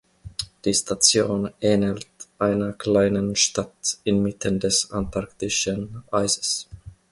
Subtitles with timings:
[0.65, 2.07] Die Station ähnelt
[2.39, 6.67] einer kleinen Stadt inmitten des antarktischen Eises.